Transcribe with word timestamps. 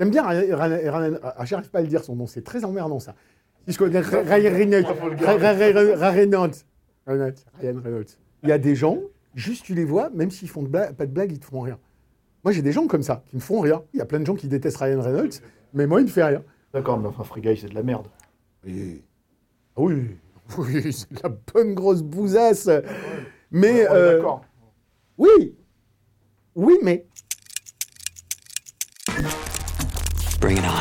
J'aime 0.00 0.10
bien 0.10 0.26
Ryan, 0.26 0.56
Ryan- 0.56 0.98
Ryan- 0.98 1.18
ah, 1.22 1.44
j'arrive 1.44 1.70
pas 1.70 1.78
à 1.78 1.82
le 1.82 1.88
dire 1.88 2.02
son 2.04 2.16
nom, 2.16 2.26
c'est 2.26 2.42
très 2.42 2.64
emmerdant 2.64 3.00
ça. 3.00 3.14
Si 3.66 3.72
je 3.74 3.78
connais 3.78 4.00
Ryan 4.00 4.52
Reynolds, 4.52 4.86
Ryan 4.86 5.38
Ryan- 5.38 5.96
Ryan 5.98 6.12
Reynolds, 6.12 6.54
Reynolds, 7.06 7.34
Ryan 7.60 7.80
Reynolds. 7.84 8.06
Il 8.42 8.48
y 8.48 8.52
a 8.52 8.58
des 8.58 8.74
gens, 8.74 8.98
juste 9.34 9.64
tu 9.64 9.74
les 9.74 9.84
vois, 9.84 10.10
même 10.10 10.30
s'ils 10.30 10.48
font 10.48 10.62
de 10.62 10.68
pas 10.68 10.90
de 10.92 11.12
blagues, 11.12 11.32
ils 11.32 11.38
te 11.40 11.46
font 11.46 11.60
rien. 11.60 11.78
Moi 12.44 12.52
j'ai 12.52 12.62
des 12.62 12.72
gens 12.72 12.86
comme 12.86 13.02
ça, 13.02 13.22
qui 13.28 13.36
me 13.36 13.40
font 13.40 13.60
rien. 13.60 13.82
Il 13.92 13.98
y 13.98 14.00
a 14.02 14.06
plein 14.06 14.20
de 14.20 14.26
gens 14.26 14.34
qui 14.36 14.48
détestent 14.48 14.78
Ryan 14.78 15.00
Reynolds, 15.02 15.40
mais 15.74 15.86
moi 15.86 16.00
il 16.00 16.04
me 16.04 16.10
fait 16.10 16.24
rien. 16.24 16.42
D'accord, 16.72 16.98
mais 16.98 17.08
enfin, 17.08 17.24
Free 17.24 17.40
Guy, 17.40 17.56
c'est 17.56 17.68
de 17.68 17.74
la 17.74 17.82
merde. 17.82 18.06
Oui, 18.64 19.02
Ah 19.76 19.80
oui, 19.82 20.16
oui, 20.58 20.92
c'est 20.92 21.12
de 21.12 21.20
la 21.22 21.30
bonne 21.52 21.74
grosse 21.74 22.02
bousasse. 22.02 22.68
Mais 23.58 23.72
Ouais, 23.72 23.86
euh, 23.90 24.16
D'accord. 24.16 24.42
oui, 25.16 25.56
oui, 26.54 26.74
mais 26.82 27.06
Bring 30.38 30.58
it 30.58 30.64
on. 30.66 30.78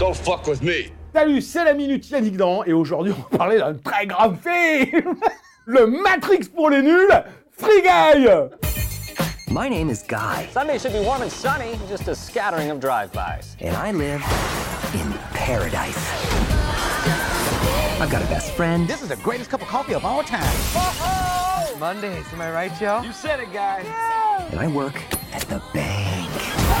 Don't 0.00 0.16
fuck 0.16 0.48
with 0.48 0.60
me. 0.60 0.90
Salut, 1.14 1.40
c'est 1.42 1.64
la 1.64 1.74
Minute 1.74 2.10
Yannick 2.10 2.36
Dan, 2.36 2.62
et 2.66 2.72
aujourd'hui 2.72 3.12
on 3.16 3.30
va 3.30 3.38
parler 3.38 3.58
d'un 3.58 3.74
très 3.74 4.08
grand 4.08 4.34
film 4.34 5.14
Le 5.66 5.86
Matrix 5.86 6.48
pour 6.52 6.68
les 6.70 6.82
nuls, 6.82 7.12
Free 7.52 7.80
Guy 7.82 8.26
My 9.50 9.68
name 9.68 9.90
is 9.90 10.04
Guy, 10.04 10.46
Sunday 10.52 10.78
should 10.78 10.92
be 10.92 11.00
warm 11.00 11.22
and 11.22 11.32
sunny, 11.32 11.76
just 11.88 12.06
a 12.06 12.14
scattering 12.14 12.70
of 12.70 12.78
drive-bys. 12.78 13.56
and 13.58 13.74
I 13.74 13.90
live 13.90 14.22
in 14.94 15.12
paradise. 15.34 15.96
I've 18.00 18.10
got 18.12 18.22
a 18.22 18.26
best 18.26 18.52
friend. 18.52 18.86
This 18.86 19.02
is 19.02 19.08
the 19.08 19.16
greatest 19.16 19.50
cup 19.50 19.60
of 19.60 19.66
coffee 19.66 19.94
of 19.94 20.04
all 20.04 20.22
time. 20.22 20.40
Mondays, 21.80 22.32
am 22.32 22.40
I 22.40 22.52
right, 22.52 22.70
Joe? 22.78 23.02
You 23.02 23.10
said 23.12 23.40
it, 23.40 23.52
guy. 23.52 23.80
And 24.52 24.60
I 24.60 24.68
work 24.68 25.02
at 25.34 25.42
the 25.42 25.60
bank. 25.74 26.30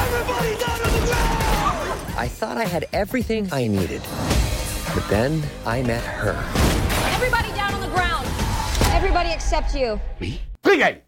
Everybody 0.06 0.56
down 0.56 0.80
on 0.80 0.92
the 0.92 1.06
ground! 1.08 2.16
I 2.16 2.28
thought 2.28 2.56
I 2.56 2.66
had 2.66 2.86
everything 2.92 3.48
I 3.50 3.66
needed. 3.66 4.02
But 4.94 5.08
then 5.08 5.42
I 5.66 5.82
met 5.82 6.04
her. 6.04 6.36
Everybody 7.16 7.48
down 7.56 7.74
on 7.74 7.80
the 7.80 7.88
ground. 7.88 8.28
Everybody 8.94 9.30
except 9.30 9.74
you. 9.74 10.00
Free 10.62 10.78
Guy 10.78 11.00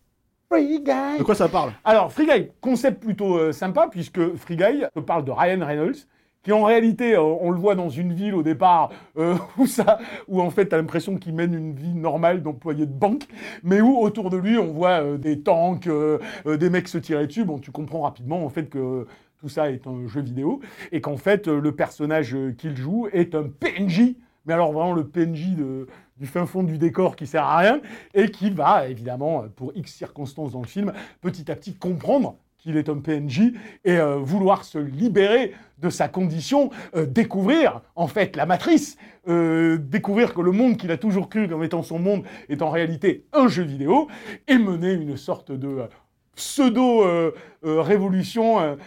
Free 0.52 0.80
Guy. 0.80 1.18
De 1.18 1.22
quoi 1.22 1.34
ça 1.34 1.48
parle? 1.48 1.72
Alors, 1.84 2.12
Free 2.12 2.26
Guy, 2.26 2.48
concept 2.60 3.02
plutôt 3.02 3.38
euh, 3.38 3.52
sympa, 3.52 3.88
puisque 3.90 4.34
Free 4.36 4.56
Guy 4.56 4.84
te 4.94 5.00
parle 5.00 5.24
de 5.24 5.30
Ryan 5.30 5.64
Reynolds, 5.64 6.06
qui 6.42 6.52
en 6.52 6.64
réalité, 6.64 7.14
euh, 7.14 7.22
on 7.22 7.50
le 7.50 7.58
voit 7.58 7.74
dans 7.74 7.88
une 7.88 8.12
ville 8.12 8.34
au 8.34 8.42
départ, 8.42 8.90
euh, 9.16 9.34
où, 9.58 9.66
ça, 9.66 9.98
où 10.28 10.42
en 10.42 10.50
fait, 10.50 10.68
tu 10.68 10.74
as 10.74 10.78
l'impression 10.78 11.16
qu'il 11.16 11.34
mène 11.34 11.54
une 11.54 11.72
vie 11.72 11.94
normale 11.94 12.42
d'employé 12.42 12.84
de 12.84 12.92
banque, 12.92 13.24
mais 13.62 13.80
où 13.80 13.96
autour 13.98 14.28
de 14.28 14.36
lui, 14.36 14.58
on 14.58 14.72
voit 14.72 15.02
euh, 15.02 15.16
des 15.16 15.40
tanks, 15.40 15.86
euh, 15.86 16.18
euh, 16.46 16.56
des 16.58 16.68
mecs 16.68 16.88
se 16.88 16.98
tirer 16.98 17.26
dessus. 17.26 17.44
Bon, 17.44 17.58
tu 17.58 17.70
comprends 17.70 18.02
rapidement 18.02 18.44
en 18.44 18.48
fait 18.50 18.68
que 18.68 19.06
tout 19.42 19.48
ça 19.48 19.70
est 19.70 19.86
un 19.88 20.06
jeu 20.06 20.20
vidéo, 20.20 20.60
et 20.92 21.00
qu'en 21.00 21.16
fait, 21.16 21.48
euh, 21.48 21.60
le 21.60 21.72
personnage 21.72 22.34
euh, 22.34 22.52
qu'il 22.52 22.76
joue 22.76 23.08
est 23.12 23.34
un 23.34 23.44
PNJ, 23.44 24.14
mais 24.46 24.52
alors 24.54 24.72
vraiment 24.72 24.92
le 24.92 25.04
PNJ 25.06 25.56
de, 25.56 25.86
du 26.22 26.28
fin 26.28 26.46
fond 26.46 26.62
du 26.62 26.78
décor 26.78 27.16
qui 27.16 27.26
sert 27.26 27.42
à 27.42 27.58
rien, 27.58 27.80
et 28.14 28.30
qui 28.30 28.50
va, 28.50 28.86
évidemment, 28.86 29.46
pour 29.56 29.72
X 29.74 29.92
circonstances 29.92 30.52
dans 30.52 30.60
le 30.60 30.68
film, 30.68 30.92
petit 31.20 31.50
à 31.50 31.56
petit 31.56 31.74
comprendre 31.74 32.36
qu'il 32.58 32.76
est 32.76 32.88
un 32.88 32.98
PNJ 32.98 33.54
et 33.84 33.96
euh, 33.96 34.18
vouloir 34.18 34.64
se 34.64 34.78
libérer 34.78 35.52
de 35.78 35.90
sa 35.90 36.06
condition, 36.06 36.70
euh, 36.94 37.06
découvrir 37.06 37.80
en 37.96 38.06
fait 38.06 38.36
la 38.36 38.46
matrice, 38.46 38.96
euh, 39.26 39.78
découvrir 39.78 40.32
que 40.32 40.40
le 40.40 40.52
monde 40.52 40.76
qu'il 40.76 40.92
a 40.92 40.96
toujours 40.96 41.28
cru 41.28 41.48
comme 41.48 41.64
étant 41.64 41.82
son 41.82 41.98
monde 41.98 42.22
est 42.48 42.62
en 42.62 42.70
réalité 42.70 43.24
un 43.32 43.48
jeu 43.48 43.64
vidéo, 43.64 44.06
et 44.46 44.58
mener 44.58 44.92
une 44.92 45.16
sorte 45.16 45.50
de 45.50 45.66
euh, 45.66 45.88
pseudo-révolution 46.36 48.78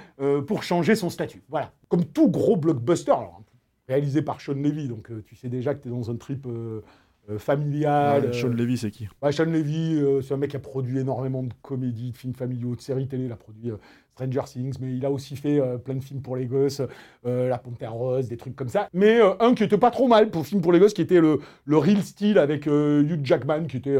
pour 0.47 0.63
changer 0.63 0.95
son 0.95 1.11
statut. 1.11 1.43
Voilà. 1.47 1.73
Comme 1.89 2.05
tout 2.05 2.27
gros 2.27 2.57
blockbuster, 2.57 3.11
alors, 3.11 3.43
réalisé 3.87 4.21
par 4.21 4.41
Sean 4.41 4.53
Levy, 4.53 4.87
donc 4.87 5.11
euh, 5.11 5.23
tu 5.25 5.35
sais 5.35 5.49
déjà 5.49 5.75
que 5.75 5.83
tu 5.83 5.89
es 5.89 5.91
dans 5.91 6.09
un 6.09 6.15
trip 6.15 6.47
euh, 7.29 7.33
euh, 7.33 7.39
familial. 7.39 8.23
Ouais, 8.23 8.27
euh, 8.29 8.33
Sean 8.33 8.49
Levy, 8.49 8.77
c'est 8.77 8.91
qui 8.91 9.07
Ouais, 9.21 9.31
Sean 9.31 9.45
Levy, 9.45 9.95
euh, 9.95 10.21
c'est 10.21 10.33
un 10.33 10.37
mec 10.37 10.51
qui 10.51 10.57
a 10.57 10.59
produit 10.59 10.99
énormément 10.99 11.43
de 11.43 11.53
comédies, 11.61 12.11
de 12.11 12.17
films 12.17 12.33
familiaux, 12.35 12.75
de 12.75 12.81
séries 12.81 13.07
télé. 13.07 13.25
Il 13.25 13.31
a 13.31 13.35
produit 13.35 13.71
Stranger 14.13 14.41
Things, 14.45 14.75
mais 14.79 14.95
il 14.95 15.05
a 15.05 15.11
aussi 15.11 15.35
fait 15.35 15.59
plein 15.83 15.95
de 15.95 16.03
films 16.03 16.21
pour 16.21 16.37
les 16.37 16.45
gosses, 16.45 16.81
La 17.23 17.57
Panthère 17.57 17.93
Rose, 17.93 18.29
des 18.29 18.37
trucs 18.37 18.55
comme 18.55 18.69
ça. 18.69 18.87
Mais 18.93 19.19
un 19.39 19.53
qui 19.53 19.63
était 19.63 19.77
pas 19.77 19.91
trop 19.91 20.07
mal 20.07 20.31
pour 20.31 20.45
film 20.45 20.61
pour 20.61 20.71
les 20.71 20.79
gosses, 20.79 20.93
qui 20.93 21.01
était 21.01 21.19
le, 21.19 21.39
le 21.65 21.77
Real 21.77 22.01
Steel 22.01 22.37
avec 22.37 22.65
Hugh 22.65 23.19
Jackman, 23.23 23.65
qui 23.67 23.77
était, 23.77 23.97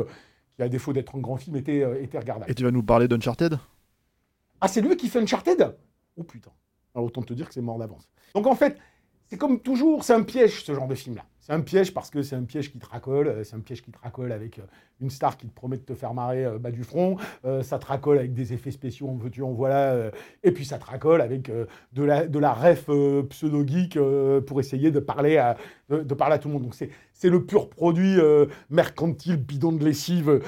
qui 0.56 0.64
à 0.64 0.70
défaut 0.70 0.94
d'être 0.94 1.16
un 1.16 1.20
grand 1.20 1.36
film, 1.36 1.58
était, 1.58 1.84
euh, 1.84 2.02
était 2.02 2.18
regardable. 2.18 2.50
Et 2.50 2.56
tu 2.56 2.64
vas 2.64 2.72
nous 2.72 2.84
parler 2.84 3.10
d'Uncharted? 3.10 3.58
Ah, 4.62 4.70
c'est 4.70 4.82
lui 4.82 4.96
qui 4.96 5.10
fait 5.10 5.20
Uncharted? 5.20 5.76
Oh 6.16 6.24
putain. 6.24 6.52
Alors 6.94 7.08
autant 7.08 7.22
te 7.22 7.34
dire 7.34 7.50
que 7.50 7.54
c'est 7.54 7.62
mort 7.62 7.78
d'avance. 7.78 8.10
Donc 8.34 8.48
en 8.48 8.56
fait, 8.56 8.78
c'est 9.28 9.38
comme 9.38 9.60
toujours, 9.60 10.06
c'est 10.06 10.14
un 10.14 10.24
piège 10.24 10.64
ce 10.64 10.74
genre 10.74 10.88
de 10.88 10.96
film-là. 10.96 11.26
C'est 11.46 11.54
un 11.54 11.62
piège 11.62 11.94
parce 11.94 12.10
que 12.10 12.24
c'est 12.24 12.36
un 12.36 12.44
piège 12.44 12.72
qui 12.72 12.80
te 12.80 12.88
racole, 12.88 13.28
euh, 13.28 13.44
c'est 13.44 13.56
un 13.56 13.60
piège 13.60 13.84
qui 13.84 13.92
te 13.92 14.00
racole 14.00 14.32
avec 14.32 14.58
euh, 14.58 14.64
une 15.00 15.12
star 15.12 15.38
qui 15.38 15.46
te 15.46 15.54
promet 15.54 15.78
de 15.78 15.84
te 15.84 15.94
faire 15.94 16.16
marrer 16.16 16.44
euh, 16.44 16.58
bas 16.58 16.72
du 16.72 16.84
front, 16.84 17.18
ça 17.62 17.78
te 17.78 17.86
racole 17.86 18.18
avec 18.18 18.34
des 18.34 18.54
effets 18.54 18.72
spéciaux 18.72 19.10
en 19.10 19.16
veux-tu 19.16 19.44
en 19.44 19.52
voilà, 19.52 20.10
et 20.42 20.52
puis 20.52 20.66
ça 20.66 20.80
te 20.80 20.86
racole 20.86 21.22
avec 21.22 21.52
de, 21.94 22.04
la, 22.04 22.26
de 22.26 22.40
la 22.40 22.54
ref 22.54 22.90
pseudo-geek 23.30 24.00
pour 24.48 24.60
essayer 24.60 24.90
de 24.90 25.00
parler 25.00 25.38
à, 25.38 25.58
de, 25.90 26.02
de 26.02 26.14
parler 26.16 26.36
à 26.36 26.40
tout 26.40 26.48
le 26.48 26.56
monde. 26.56 26.64
Donc 26.64 26.74
c'est, 26.74 27.30
le 27.30 27.46
pur 27.46 27.70
produit 27.70 28.18
mercantile, 28.70 29.36
bidon 29.36 29.74
de 29.74 29.84
lessive, 29.84 30.42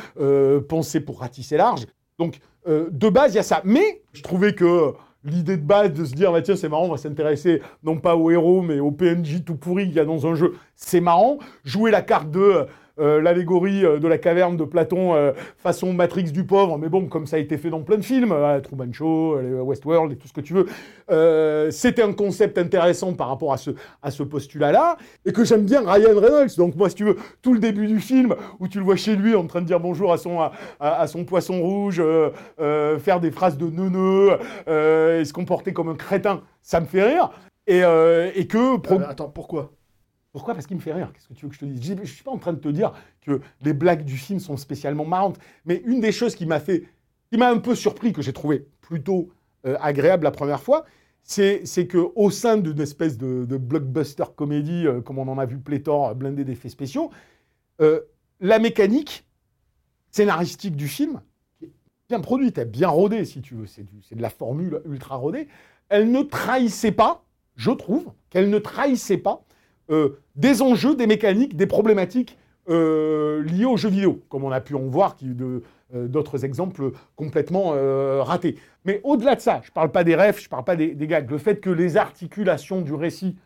pensé 0.67 1.01
pour 1.01 1.19
ratisser 1.19 1.57
large. 1.57 1.85
Donc 2.17 2.39
de 2.65 3.09
base, 3.09 3.33
il 3.33 3.35
y 3.35 3.39
a 3.39 3.43
ça. 3.43 3.61
Mais 3.65 4.01
je 4.13 4.23
trouvais 4.23 4.55
que 4.55 4.93
l'idée 5.23 5.57
de 5.57 5.66
base 5.66 5.94
de 5.94 6.05
se 6.05 6.13
dire, 6.13 6.31
bah, 6.31 6.41
tiens, 6.41 6.55
c'est 6.55 6.69
marrant, 6.69 6.85
on 6.85 6.91
va 6.91 6.97
s'intéresser 6.97 7.61
non 7.83 7.97
pas 7.97 8.16
au 8.16 8.31
héros, 8.31 8.61
mais 8.61 8.79
au 8.79 8.91
PNJ 8.91 9.44
tout 9.45 9.55
pourri 9.55 9.88
qu'il 9.88 9.95
y 9.95 10.00
a 10.00 10.05
dans 10.05 10.28
un 10.28 10.35
jeu, 10.35 10.55
c'est 10.75 11.01
marrant. 11.01 11.38
Jouer 11.63 11.91
la 11.91 12.01
carte 12.01 12.31
de 12.31 12.67
euh, 12.99 13.21
l'allégorie 13.21 13.85
euh, 13.85 13.99
de 13.99 14.07
la 14.07 14.17
caverne 14.17 14.57
de 14.57 14.63
Platon 14.63 15.15
euh, 15.15 15.33
façon 15.57 15.93
Matrix 15.93 16.31
du 16.31 16.43
pauvre, 16.45 16.77
mais 16.77 16.89
bon, 16.89 17.07
comme 17.07 17.25
ça 17.27 17.37
a 17.37 17.39
été 17.39 17.57
fait 17.57 17.69
dans 17.69 17.81
plein 17.81 17.97
de 17.97 18.03
films, 18.03 18.31
euh, 18.31 18.59
Truman 18.61 18.91
Show, 18.91 19.37
Westworld 19.63 20.11
et 20.13 20.15
tout 20.15 20.27
ce 20.27 20.33
que 20.33 20.41
tu 20.41 20.53
veux, 20.53 21.71
c'était 21.71 22.03
un 22.03 22.13
concept 22.13 22.57
intéressant 22.57 23.13
par 23.13 23.27
rapport 23.29 23.53
à 23.53 23.57
ce, 23.57 23.71
à 24.01 24.11
ce 24.11 24.23
postulat-là, 24.23 24.97
et 25.25 25.31
que 25.31 25.43
j'aime 25.43 25.65
bien 25.65 25.81
Ryan 25.81 26.19
Reynolds. 26.19 26.55
Donc 26.57 26.75
moi, 26.75 26.89
si 26.89 26.95
tu 26.95 27.05
veux, 27.05 27.17
tout 27.41 27.53
le 27.53 27.59
début 27.59 27.87
du 27.87 27.99
film, 27.99 28.35
où 28.59 28.67
tu 28.67 28.79
le 28.79 28.83
vois 28.83 28.95
chez 28.95 29.15
lui 29.15 29.35
en 29.35 29.45
train 29.45 29.61
de 29.61 29.65
dire 29.65 29.79
bonjour 29.79 30.11
à 30.11 30.17
son, 30.17 30.39
à, 30.79 31.07
son 31.07 31.25
poisson 31.25 31.61
rouge, 31.61 32.01
faire 32.57 33.19
des 33.19 33.31
phrases 33.31 33.57
de 33.57 33.67
neuneux, 33.69 34.38
euh, 34.67 35.21
et 35.21 35.25
se 35.25 35.33
comporter 35.33 35.73
comme 35.73 35.89
un 35.89 35.95
crétin, 35.95 36.41
ça 36.61 36.79
me 36.79 36.85
fait 36.85 37.03
rire. 37.03 37.29
Et, 37.67 37.79
et 37.79 38.47
que... 38.47 38.57
Euh, 38.57 39.09
Attends, 39.09 39.29
pourquoi? 39.29 39.71
Pourquoi? 40.38 40.54
Parce 40.54 40.68
qu'il 40.68 40.78
me 40.78 40.81
fait 40.84 40.94
rire. 40.94 41.12
Qu'est-ce 41.12 41.28
que 41.28 41.34
tu 41.34 41.45
veux 41.45 41.50
que 41.50 41.56
je 41.56 41.62
te 41.62 41.66
dise? 41.66 41.84
Je 41.84 41.94
ne 41.95 42.06
suis 42.06 42.24
pas 42.24 42.30
en 42.30 42.38
train 42.38 42.54
de 42.54 42.60
te 42.60 42.68
dire 42.68 42.94
que 43.22 43.42
les 43.63 43.74
blagues 43.74 44.06
du 44.06 44.18
film 44.18 44.39
sont 44.39 44.56
spécialement 44.56 45.04
marrantes. 45.04 45.39
Mais 45.66 45.81
une 45.84 46.00
des 46.00 46.12
choses 46.12 46.36
qui 46.36 46.45
m'a 46.45 46.60
fait, 46.60 46.84
qui 47.31 47.39
m'a 47.39 47.50
un 47.50 47.57
peu 47.57 47.74
surpris, 47.74 48.13
que 48.13 48.22
j'ai 48.22 48.34
trouvé 48.34 48.68
plutôt 48.81 49.30
euh, 49.66 49.78
agréable 49.81 50.25
la 50.25 50.30
première 50.30 50.62
fois, 50.62 50.86
c'est 51.24 51.66
c'est 51.66 51.88
que 51.88 51.98
au 52.13 52.30
sein 52.30 52.57
d'une 52.57 52.80
espèce 52.80 53.18
de, 53.18 53.57
blockbuster 53.57 54.25
comédie, 54.36 54.86
euh, 54.86 55.01
comme 55.01 55.18
on 55.18 55.28
en 55.28 55.39
a 55.39 55.48
vu 55.48 55.57
pléthore, 55.57 56.10
euh, 56.10 56.13
blindé 56.13 56.44
d'effets 56.44 56.69
spéciaux, 56.69 57.10
la 58.39 58.60
mécanique 58.60 59.25
scénaristique 60.12 60.75
du 60.75 60.88
film, 60.88 61.19
bien 62.10 62.19
produite, 62.19 62.60
bien 62.60 62.89
rodée, 62.89 63.25
si 63.25 63.42
tu 63.42 63.56
veux, 63.56 63.66
c'est 63.66 63.88
de 64.16 64.22
la 64.22 64.30
formule 64.30 64.84
ultra 64.86 65.16
rodée, 65.16 65.48
elle 65.89 66.12
ne 66.12 66.22
trahissait 66.22 66.92
pas, 66.92 67.24
je 67.56 67.72
trouve, 67.72 68.13
qu'elle 68.30 68.51
ne 68.51 68.60
trahissait 68.60 69.18
pas 69.18 69.46
des 70.36 70.62
enjeux, 70.62 70.95
des 70.95 71.07
mécaniques, 71.07 71.56
des 71.56 71.68
problématiques 71.68 72.38
euh, 72.69 73.44
liés 73.44 73.66
aux 73.66 73.78
jeux 73.78 73.89
vidéo, 73.89 74.22
comme 74.30 74.44
on 74.44 74.51
a 74.51 74.60
pu 74.60 74.75
en 74.75 74.88
voir 74.88 75.16
qui, 75.16 75.25
de, 75.25 75.63
euh, 75.95 76.10
d'autres 76.10 76.44
exemples 76.44 76.92
complètement 77.16 77.72
euh, 77.74 78.22
ratés. 78.22 78.57
Mais 78.84 79.00
au-delà 79.06 79.36
de 79.36 79.39
ça, 79.39 79.62
je 79.63 79.69
ne 79.69 79.74
parle 79.74 79.89
pas 79.89 80.04
des 80.04 80.16
refs, 80.16 80.39
je 80.42 80.48
ne 80.48 80.50
parle 80.50 80.66
pas 80.66 80.75
des, 80.75 80.94
gags, 81.07 81.31
le 81.31 81.38
fait 81.38 81.62
que 81.62 81.69
les 81.69 81.95
articulations 81.95 82.81
du 82.81 82.94
récit 82.94 83.38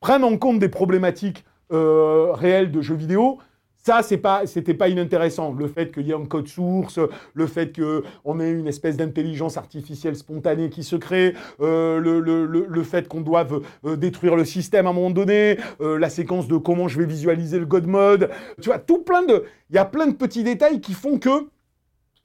prennent 0.00 0.24
en 0.24 0.38
compte 0.38 0.58
des 0.58 0.70
problématiques 0.70 1.44
euh, 1.72 2.32
réelles 2.32 2.72
de 2.72 2.80
jeux 2.80 2.94
vidéo, 2.94 3.38
ça, 3.82 4.02
pas, 4.22 4.46
c'était 4.46 4.74
pas 4.74 4.88
inintéressant. 4.88 5.52
Le 5.52 5.66
fait 5.66 5.92
qu'il 5.92 6.06
y 6.06 6.10
ait 6.10 6.14
un 6.14 6.26
code 6.26 6.48
source, 6.48 7.00
le 7.32 7.46
fait 7.46 7.74
qu'on 7.74 8.40
ait 8.40 8.50
une 8.50 8.66
espèce 8.66 8.96
d'intelligence 8.96 9.56
artificielle 9.56 10.16
spontanée 10.16 10.68
qui 10.68 10.84
se 10.84 10.96
crée, 10.96 11.34
euh, 11.60 11.98
le, 11.98 12.82
fait 12.82 13.08
qu'on 13.08 13.22
doive 13.22 13.62
euh, 13.86 13.96
détruire 13.96 14.36
le 14.36 14.44
système 14.44 14.86
à 14.86 14.90
un 14.90 14.92
moment 14.92 15.10
donné, 15.10 15.58
euh, 15.80 15.98
la 15.98 16.10
séquence 16.10 16.46
de 16.46 16.56
comment 16.56 16.88
je 16.88 16.98
vais 16.98 17.06
visualiser 17.06 17.58
le 17.58 17.66
God 17.66 17.86
Mode. 17.86 18.30
Tu 18.60 18.68
vois, 18.68 18.78
tout 18.78 19.02
plein 19.02 19.22
de, 19.22 19.44
il 19.70 19.76
y 19.76 19.78
a 19.78 19.84
plein 19.84 20.06
de 20.06 20.14
petits 20.14 20.44
détails 20.44 20.80
qui 20.80 20.92
font 20.92 21.18
que 21.18 21.48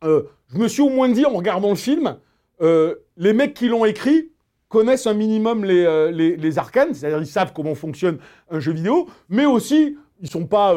je 0.01 0.57
me 0.57 0.67
suis 0.67 0.83
au 0.83 0.89
moins 0.89 1.09
dit 1.09 1.25
en 1.25 1.31
regardant 1.31 1.69
le 1.69 1.75
film, 1.75 2.17
les 2.59 3.33
mecs 3.33 3.55
qui 3.55 3.69
l'ont 3.69 3.85
écrit 3.85 4.29
connaissent 4.69 5.07
un 5.07 5.13
minimum 5.13 5.65
les, 5.65 6.35
les, 6.35 6.57
arcanes, 6.59 6.93
c'est-à-dire 6.93 7.19
ils 7.19 7.27
savent 7.27 7.53
comment 7.55 7.73
fonctionne 7.73 8.19
un 8.51 8.59
jeu 8.59 8.73
vidéo, 8.73 9.07
mais 9.29 9.47
aussi 9.47 9.97
ils 10.21 10.29
sont 10.29 10.45
pas 10.45 10.75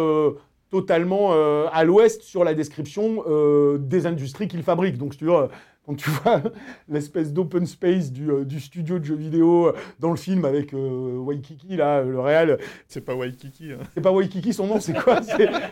totalement 0.70 1.30
euh, 1.32 1.66
à 1.72 1.84
l'ouest 1.84 2.22
sur 2.22 2.44
la 2.44 2.54
description 2.54 3.24
euh, 3.28 3.78
des 3.78 4.06
industries 4.06 4.48
qu'ils 4.48 4.62
fabriquent. 4.62 4.98
Donc, 4.98 5.12
si 5.14 5.18
tu 5.20 5.30
euh, 5.30 5.46
quand 5.86 5.94
tu 5.94 6.10
vois 6.10 6.42
l'espèce 6.88 7.32
d'open 7.32 7.64
space 7.66 8.12
du, 8.12 8.30
euh, 8.30 8.44
du 8.44 8.60
studio 8.60 8.98
de 8.98 9.04
jeux 9.04 9.14
vidéo 9.14 9.68
euh, 9.68 9.72
dans 10.00 10.10
le 10.10 10.16
film 10.16 10.44
avec 10.44 10.74
euh, 10.74 11.16
Waikiki, 11.18 11.76
là, 11.76 12.02
le 12.02 12.20
réel, 12.20 12.58
C'est 12.86 13.00
pas 13.04 13.14
Waikiki. 13.14 13.72
Hein. 13.72 13.78
c'est 13.94 14.02
pas 14.02 14.12
Waikiki 14.12 14.52
son 14.52 14.66
nom, 14.66 14.80
c'est 14.80 14.92
quoi? 14.98 15.20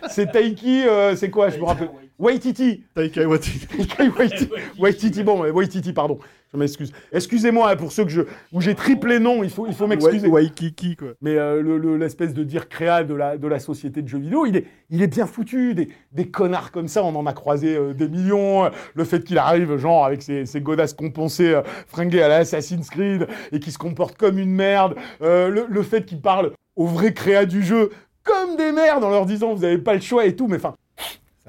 C'est- 0.08 0.32
Taiki, 0.32 0.86
euh, 0.86 1.14
c'est 1.16 1.28
quoi? 1.30 1.50
Je 1.50 1.58
me 1.58 1.64
rappelle. 1.64 1.90
Waititi. 2.18 2.84
Taika 2.94 3.28
Waititi. 3.28 3.66
Taika 3.96 4.04
Waititi. 4.18 4.48
Waititi, 4.78 5.22
bon, 5.22 5.40
Waititi, 5.52 5.92
pardon. 5.92 6.18
Je 6.52 6.58
m'excuse. 6.58 6.92
Excusez-moi 7.12 7.70
hein, 7.72 7.76
pour 7.76 7.90
ceux 7.92 8.04
que 8.04 8.10
je, 8.10 8.22
où 8.52 8.60
j'ai 8.60 8.74
triplé 8.76 9.18
nom, 9.18 9.42
il 9.42 9.50
faut, 9.50 9.66
il 9.66 9.74
faut 9.74 9.86
m'excuser. 9.88 10.28
Wa- 10.28 10.34
Waikiki, 10.40 10.94
quoi. 10.96 11.08
Mais 11.20 11.36
euh, 11.36 11.60
le- 11.60 11.76
le- 11.76 11.96
l'espèce 11.96 12.32
de 12.34 12.44
dire 12.44 12.68
créa 12.68 13.02
de 13.02 13.14
la, 13.14 13.36
de 13.36 13.48
la 13.48 13.58
société 13.58 14.00
de 14.00 14.06
jeux 14.08 14.18
vidéo, 14.20 14.46
il 14.46 14.56
est, 14.56 14.64
il 14.88 15.02
est 15.02 15.08
bien 15.08 15.26
foutu. 15.26 15.74
Des, 15.74 15.88
des 16.12 16.28
connards 16.30 16.70
comme 16.70 16.86
ça, 16.88 17.02
on 17.02 17.14
en 17.16 17.26
a 17.26 17.32
croisé 17.32 17.76
euh, 17.76 17.92
des 17.92 18.08
millions. 18.08 18.70
Le 18.94 19.04
fait 19.04 19.24
qu'il 19.24 19.38
arrive, 19.38 19.76
genre, 19.76 20.06
avec 20.06 20.22
ses, 20.22 20.46
ses 20.46 20.60
godasses 20.60 20.94
compensées, 20.94 21.52
euh, 21.52 21.62
fringuées 21.88 22.22
à 22.22 22.28
la 22.28 22.36
Assassin's 22.36 22.88
Creed, 22.90 23.26
et 23.52 23.58
qui 23.58 23.72
se 23.72 23.78
comporte 23.78 24.16
comme 24.16 24.38
une 24.38 24.52
merde. 24.54 24.94
Euh, 25.22 25.48
le, 25.48 25.66
le 25.68 25.82
fait 25.82 26.06
qu'il 26.06 26.20
parle 26.20 26.52
aux 26.76 26.86
vrais 26.86 27.12
créas 27.12 27.44
du 27.44 27.62
jeu 27.64 27.90
comme 28.22 28.56
des 28.56 28.72
merdes 28.72 29.02
en 29.04 29.10
leur 29.10 29.26
disant 29.26 29.52
vous 29.54 29.62
n'avez 29.62 29.78
pas 29.78 29.94
le 29.94 30.00
choix 30.00 30.24
et 30.26 30.34
tout. 30.36 30.46
Mais 30.46 30.56
enfin, 30.56 30.74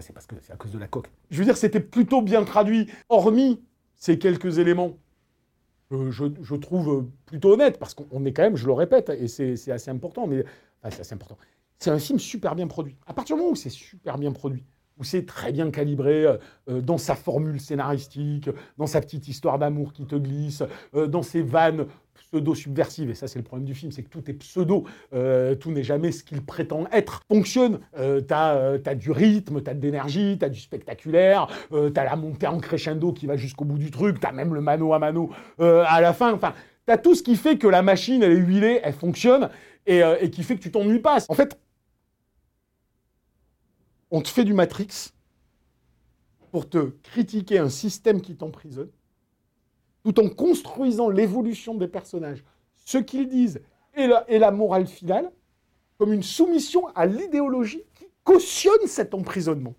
c'est 0.01 0.13
parce 0.13 0.27
que 0.27 0.35
c'est 0.41 0.53
à 0.53 0.55
cause 0.55 0.71
de 0.71 0.79
la 0.79 0.87
coque. 0.87 1.09
Je 1.31 1.39
veux 1.39 1.45
dire, 1.45 1.57
c'était 1.57 1.79
plutôt 1.79 2.21
bien 2.21 2.43
traduit, 2.43 2.89
hormis 3.09 3.61
ces 3.95 4.19
quelques 4.19 4.59
éléments 4.59 4.97
euh, 5.93 6.11
je, 6.11 6.55
trouve 6.55 7.07
plutôt 7.25 7.53
honnête, 7.53 7.79
parce 7.79 7.93
qu'on 7.93 8.25
est 8.25 8.33
quand 8.33 8.43
même, 8.43 8.57
je 8.57 8.65
le 8.65 8.73
répète, 8.73 9.09
et 9.09 9.27
c'est 9.27 9.71
assez 9.71 9.89
important, 9.89 10.27
mais 10.27 10.43
c'est 10.89 11.01
assez 11.01 11.13
important. 11.13 11.37
C'est 11.79 11.91
un 11.91 11.99
film 11.99 12.19
super 12.19 12.55
bien 12.55 12.67
produit. 12.67 12.95
À 13.05 13.13
partir 13.13 13.35
du 13.35 13.41
moment 13.41 13.53
où 13.53 13.55
c'est 13.55 13.69
super 13.69 14.17
bien 14.17 14.31
produit, 14.31 14.63
où 14.99 15.03
c'est 15.03 15.25
très 15.25 15.51
bien 15.51 15.69
calibré 15.71 16.25
euh, 16.25 16.37
euh, 16.69 16.81
dans 16.81 16.97
sa 16.97 17.15
formule 17.15 17.59
scénaristique, 17.59 18.49
dans 18.77 18.87
sa 18.87 19.01
petite 19.01 19.27
histoire 19.27 19.59
d'amour 19.59 19.93
qui 19.93 20.05
te 20.05 20.15
glisse, 20.15 20.63
euh, 20.95 21.07
dans 21.07 21.21
ses 21.21 21.41
vannes 21.41 21.85
pseudo-subversives, 22.15 23.09
et 23.09 23.13
ça 23.13 23.27
c'est 23.27 23.39
le 23.39 23.45
problème 23.45 23.65
du 23.65 23.73
film, 23.73 23.91
c'est 23.91 24.03
que 24.03 24.09
tout 24.09 24.29
est 24.29 24.33
pseudo, 24.33 24.85
tout 25.59 25.71
n'est 25.71 25.83
jamais 25.83 26.11
ce 26.11 26.23
qu'il 26.23 26.41
prétend 26.41 26.85
être, 26.91 27.21
fonctionne. 27.31 27.79
T'as 28.27 28.79
t'as 28.79 28.95
du 28.95 29.11
rythme, 29.11 29.61
t'as 29.61 29.73
de 29.73 29.81
l'énergie, 29.81 30.35
t'as 30.37 30.49
du 30.49 30.59
spectaculaire, 30.59 31.47
t'as 31.93 32.03
la 32.03 32.15
montée 32.17 32.47
en 32.47 32.57
crescendo 32.57 33.13
qui 33.13 33.27
va 33.27 33.37
jusqu'au 33.37 33.63
bout 33.63 33.77
du 33.77 33.91
truc, 33.91 34.19
t'as 34.19 34.33
même 34.33 34.53
le 34.53 34.61
mano 34.61 34.93
à 34.93 34.99
mano 34.99 35.29
à 35.59 36.01
la 36.01 36.11
fin, 36.11 36.33
enfin, 36.33 36.53
t'as 36.85 36.97
tout 36.97 37.15
ce 37.15 37.23
qui 37.23 37.37
fait 37.37 37.57
que 37.57 37.67
la 37.67 37.81
machine, 37.81 38.21
elle 38.23 38.33
est 38.33 38.35
huilée, 38.35 38.81
elle 38.83 38.93
fonctionne, 38.93 39.49
et, 39.85 40.01
et 40.19 40.29
qui 40.29 40.43
fait 40.43 40.55
que 40.55 40.61
tu 40.61 40.71
t'ennuies 40.71 40.99
pas. 40.99 41.19
En 41.29 41.35
fait, 41.35 41.57
on 44.11 44.21
te 44.21 44.29
fait 44.29 44.43
du 44.45 44.53
Matrix 44.53 45.11
pour 46.51 46.69
te 46.69 46.91
critiquer 47.03 47.59
un 47.59 47.69
système 47.69 48.21
qui 48.21 48.35
t'emprisonne, 48.35 48.89
tout 50.03 50.19
en 50.19 50.29
construisant 50.29 51.09
l'évolution 51.09 51.75
des 51.75 51.87
personnages, 51.87 52.43
ce 52.85 52.97
qu'ils 52.97 53.27
disent 53.27 53.61
et 53.95 54.07
la, 54.37 54.51
morale 54.51 54.85
finale, 54.87 55.31
comme 55.97 56.13
une 56.13 56.23
soumission 56.23 56.87
à 56.95 57.05
l'idéologie 57.05 57.81
qui 57.95 58.05
cautionne 58.23 58.85
cet 58.85 59.13
emprisonnement. 59.15 59.75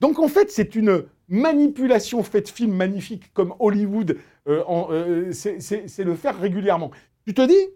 Donc 0.00 0.18
en 0.18 0.28
fait, 0.28 0.50
c'est 0.50 0.74
une 0.74 1.06
manipulation 1.28 2.22
faite 2.22 2.50
film 2.50 2.72
magnifique 2.72 3.32
comme 3.32 3.54
Hollywood 3.58 4.18
euh, 4.48 4.62
euh, 4.68 5.32
c'est- 5.32 6.04
le 6.04 6.14
faire 6.14 6.38
régulièrement. 6.38 6.90
Tu 7.26 7.32
te 7.32 7.46
dis, 7.46 7.70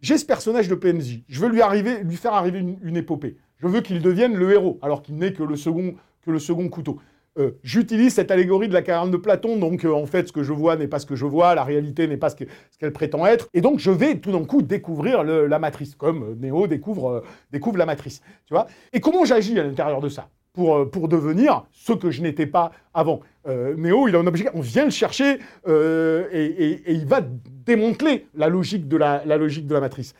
j'ai 0.00 0.18
ce 0.18 0.26
personnage 0.26 0.68
de 0.68 0.74
PNJ, 0.74 1.24
je 1.26 1.40
veux 1.40 1.48
lui, 1.48 1.62
arriver, 1.62 2.02
lui 2.04 2.16
faire 2.16 2.34
arriver 2.34 2.58
une 2.58 2.96
épopée. 2.96 3.38
Je 3.58 3.66
veux 3.66 3.80
qu'il 3.80 4.00
devienne 4.02 4.34
le 4.36 4.52
héros, 4.52 4.78
alors 4.82 5.02
qu'il 5.02 5.16
n'est 5.16 5.32
que 5.32 5.42
le 5.42 5.56
second, 5.56 5.94
que 6.24 6.30
le 6.30 6.38
second 6.38 6.68
couteau. 6.68 6.98
Euh, 7.38 7.52
J'utilise 7.62 8.14
cette 8.14 8.30
allégorie 8.30 8.68
de 8.68 8.72
la 8.74 8.82
caverne 8.82 9.10
de 9.10 9.16
Platon, 9.16 9.56
donc 9.58 9.84
euh, 9.84 9.92
en 9.92 10.06
fait, 10.06 10.26
ce 10.28 10.32
que 10.32 10.42
je 10.42 10.52
vois 10.52 10.76
n'est 10.76 10.88
pas 10.88 10.98
ce 10.98 11.06
que 11.06 11.14
je 11.14 11.24
vois, 11.24 11.54
la 11.54 11.62
réalité 11.64 12.08
n'est 12.08 12.16
pas 12.16 12.30
ce 12.30 12.36
que- 12.36 12.44
ce 12.70 12.78
qu'elle 12.78 12.92
prétend 12.92 13.26
être, 13.26 13.48
et 13.54 13.60
donc 13.60 13.78
je 13.78 13.90
vais 13.92 14.16
tout 14.18 14.32
d'un 14.32 14.44
coup 14.44 14.62
découvrir 14.62 15.22
la 15.24 15.58
matrice, 15.58 15.94
comme 15.94 16.22
euh, 16.22 16.34
Neo 16.40 16.66
découvre, 16.66 17.22
découvre 17.52 17.78
la 17.78 17.86
matrice. 17.86 18.20
Tu 18.46 18.54
vois 18.54 18.66
Et 18.92 19.00
comment 19.00 19.24
j'agis 19.24 19.58
à 19.58 19.62
l'intérieur 19.62 20.00
de 20.00 20.08
ça? 20.08 20.28
Pour, 20.52 20.90
pour 20.90 21.06
devenir 21.06 21.64
ce 21.70 21.92
que 21.92 22.10
je 22.10 22.22
n'étais 22.22 22.46
pas 22.46 22.72
avant 22.92 23.20
Euh, 23.46 23.74
Neo, 23.76 24.08
il 24.08 24.16
a 24.16 24.18
un 24.18 24.26
objet, 24.26 24.48
on 24.54 24.60
vient 24.60 24.84
le 24.84 24.90
chercher 24.90 25.38
et, 25.68 26.82
il 26.92 27.06
va 27.06 27.20
démanteler 27.66 28.26
la 28.34 28.48
logique 28.48 28.88
de 28.88 28.96
la 28.96 29.24
logique 29.36 29.66
de 29.66 29.74
la 29.74 29.80
matrice. 29.80 30.14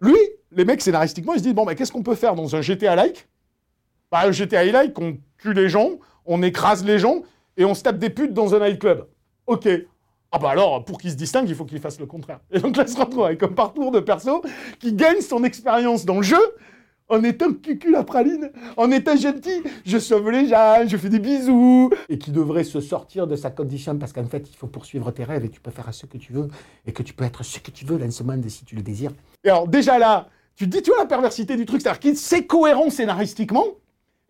Lui, 0.00 0.16
les 0.54 0.64
mecs 0.64 0.82
scénaristiquement, 0.82 1.34
ils 1.34 1.38
se 1.38 1.44
disent 1.44 1.54
bon, 1.54 1.64
mais 1.64 1.74
qu'est-ce 1.74 1.92
qu'on 1.92 2.02
peut 2.02 2.14
faire 2.14 2.34
dans 2.34 2.54
un 2.54 2.60
GTA-like 2.60 3.28
bah, 4.10 4.22
Un 4.24 4.32
GTA-like, 4.32 4.98
on 4.98 5.16
tue 5.38 5.52
les 5.52 5.68
gens, 5.68 5.90
on 6.26 6.42
écrase 6.42 6.84
les 6.84 6.98
gens 6.98 7.22
et 7.56 7.64
on 7.64 7.74
se 7.74 7.82
tape 7.82 7.98
des 7.98 8.10
putes 8.10 8.34
dans 8.34 8.54
un 8.54 8.60
nightclub. 8.60 9.06
Ok. 9.46 9.68
Ah 10.34 10.38
bah 10.38 10.50
alors, 10.50 10.82
pour 10.84 10.98
qu'il 10.98 11.10
se 11.10 11.16
distingue, 11.16 11.46
il 11.48 11.54
faut 11.54 11.66
qu'il 11.66 11.78
fasse 11.78 12.00
le 12.00 12.06
contraire. 12.06 12.40
Et 12.50 12.58
donc 12.58 12.76
là, 12.76 12.86
se 12.86 12.98
retrouve 12.98 13.24
avec 13.24 13.42
un 13.42 13.48
parcours 13.48 13.90
de 13.90 14.00
perso 14.00 14.42
qui 14.80 14.94
gagne 14.94 15.20
son 15.20 15.44
expérience 15.44 16.06
dans 16.06 16.16
le 16.16 16.22
jeu 16.22 16.40
en 17.12 17.22
étant 17.24 17.52
cucul 17.52 17.92
la 17.92 18.04
praline, 18.04 18.50
en 18.78 18.90
étant 18.90 19.16
gentil, 19.16 19.62
je 19.84 19.98
sauve 19.98 20.30
les 20.30 20.48
gens, 20.48 20.86
je 20.86 20.96
fais 20.96 21.10
des 21.10 21.18
bisous, 21.18 21.90
et 22.08 22.16
qui 22.16 22.30
devrait 22.30 22.64
se 22.64 22.80
sortir 22.80 23.26
de 23.26 23.36
sa 23.36 23.50
condition 23.50 23.98
parce 23.98 24.14
qu'en 24.14 24.24
fait, 24.24 24.48
il 24.48 24.56
faut 24.56 24.66
poursuivre 24.66 25.10
tes 25.10 25.24
rêves 25.24 25.44
et 25.44 25.50
tu 25.50 25.60
peux 25.60 25.70
faire 25.70 25.92
ce 25.92 26.06
que 26.06 26.16
tu 26.16 26.32
veux 26.32 26.48
et 26.86 26.92
que 26.92 27.02
tu 27.02 27.12
peux 27.12 27.24
être 27.24 27.42
ce 27.42 27.58
que 27.58 27.70
tu 27.70 27.84
veux 27.84 27.98
dans 27.98 28.10
ce 28.10 28.22
monde 28.22 28.48
si 28.48 28.64
tu 28.64 28.76
le 28.76 28.82
désires. 28.82 29.12
Et 29.44 29.50
alors, 29.50 29.68
déjà 29.68 29.98
là, 29.98 30.28
tu 30.54 30.68
te 30.68 30.76
dis, 30.76 30.82
tu 30.82 30.90
vois 30.90 31.00
la 31.00 31.06
perversité 31.06 31.56
du 31.56 31.66
truc, 31.66 31.80
c'est-à-dire 31.80 32.12
c'est 32.16 32.46
cohérent 32.46 32.90
scénaristiquement 32.90 33.64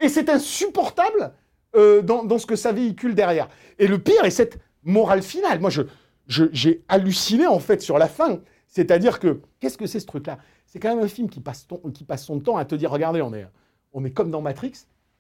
et 0.00 0.08
c'est 0.08 0.28
insupportable 0.28 1.32
euh, 1.76 2.02
dans, 2.02 2.24
dans 2.24 2.38
ce 2.38 2.46
que 2.46 2.56
ça 2.56 2.72
véhicule 2.72 3.14
derrière. 3.14 3.48
Et 3.78 3.86
le 3.86 3.98
pire 3.98 4.24
est 4.24 4.30
cette 4.30 4.58
morale 4.84 5.22
finale. 5.22 5.60
Moi, 5.60 5.70
je, 5.70 5.82
je- 6.26 6.44
j'ai 6.52 6.84
halluciné 6.88 7.46
en 7.46 7.58
fait 7.58 7.80
sur 7.82 7.98
la 7.98 8.08
fin. 8.08 8.40
C'est-à-dire 8.68 9.18
que, 9.20 9.40
qu'est-ce 9.60 9.76
que 9.76 9.86
c'est 9.86 10.00
ce 10.00 10.06
truc-là? 10.06 10.38
C'est 10.66 10.78
quand 10.80 10.94
même 10.94 11.04
un 11.04 11.08
film 11.08 11.28
qui 11.28 11.40
passe, 11.40 11.66
qui 11.92 12.04
passe 12.04 12.24
son 12.24 12.40
temps 12.40 12.56
à 12.56 12.64
te 12.64 12.74
dire, 12.74 12.90
regardez, 12.90 13.20
on 13.20 13.34
est, 13.34 13.46
on 13.92 14.04
est 14.04 14.10
comme 14.10 14.30
dans 14.30 14.40
Matrix, 14.40 14.72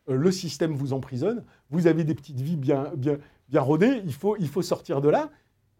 euh, 0.08 0.16
le 0.16 0.32
système 0.32 0.72
vous 0.72 0.94
emprisonne, 0.94 1.44
vous 1.70 1.86
avez 1.86 2.04
des 2.04 2.14
petites 2.14 2.40
vies 2.40 2.56
bien, 2.56 2.92
bien, 2.96 3.18
bien 3.48 3.60
rodées, 3.60 4.00
il 4.06 4.14
faut, 4.14 4.36
il 4.38 4.48
faut 4.48 4.62
sortir 4.62 5.02
de 5.02 5.10
là. 5.10 5.30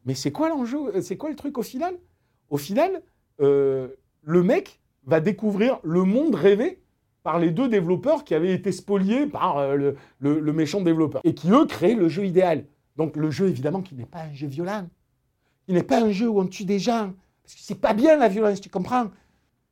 Mais 0.05 0.14
c'est 0.14 0.33
quoi 0.33 0.50
l'enjeu? 0.50 1.00
C'est 1.00 1.17
quoi 1.17 1.31
le 1.31 1.37
truc 1.37 1.57
au 1.57 1.62
final? 1.62 1.95
Au 2.50 2.59
final, 2.59 3.02
euh, 3.41 3.88
le 4.23 4.43
mec 4.43 4.81
va 5.05 5.21
découvrir 5.21 5.79
le 5.83 6.05
monde 6.05 6.35
rêvé 6.35 6.83
par 7.23 7.39
les 7.39 7.51
deux 7.51 7.69
développeurs 7.69 8.25
qui 8.25 8.35
avaient 8.35 8.53
été 8.53 8.73
spoliés 8.73 9.27
par 9.27 9.59
euh, 9.59 9.93
le, 10.19 10.53
méchant 10.53 10.81
développeur. 10.81 11.21
Et 11.25 11.35
qui, 11.35 11.51
eux, 11.51 11.67
créent 11.67 11.95
le 11.95 12.09
jeu 12.09 12.25
idéal. 12.25 12.65
Donc 12.97 13.17
le 13.17 13.31
jeu, 13.31 13.49
évidemment, 13.49 13.81
qui 13.81 13.95
n'est 13.95 14.07
pas 14.07 14.23
un 14.23 14.35
jeu 14.35 14.47
violent. 14.47 14.87
Qui 15.67 15.75
n'est 15.75 15.83
pas 15.83 16.03
un 16.03 16.11
jeu 16.11 16.29
où 16.29 16.41
on 16.41 16.47
tue 16.47 16.65
des 16.65 16.79
gens. 16.79 17.13
Parce 17.43 17.55
que 17.55 17.61
c'est 17.63 17.81
pas 17.81 17.95
bien 17.95 18.17
la 18.17 18.29
violence, 18.29 18.61
tu 18.61 18.69
comprends? 18.69 19.11